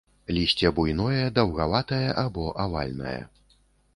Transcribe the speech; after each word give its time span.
Лісце 0.35 0.71
буйное 0.77 1.25
даўгаватае 1.35 2.09
або 2.23 2.45
авальнае. 2.65 3.17